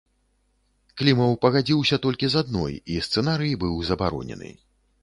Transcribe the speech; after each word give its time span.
Клімаў 1.01 1.35
пагадзіўся 1.47 2.01
толькі 2.07 2.33
з 2.35 2.43
адной, 2.43 2.73
і 2.95 2.99
сцэнарый 3.11 3.53
быў 3.67 3.79
забаронены. 3.93 4.51